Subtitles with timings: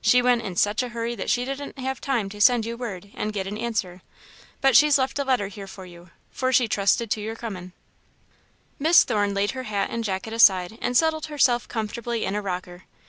[0.00, 3.10] She went in sech a hurry that she didn't have time to send you word
[3.12, 4.02] and get an answer,
[4.60, 7.72] but she's left a letter here for you, for she trusted to your comin'."
[8.78, 12.84] Miss Thorne laid her hat and jacket aside and settled herself comfortably in a rocker.